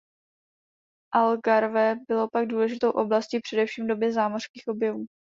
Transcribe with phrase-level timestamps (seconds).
[1.13, 5.05] Algarve bylo pak důležitou oblastí především v době zámořských objevů.